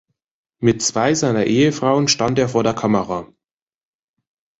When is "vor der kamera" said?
2.49-3.31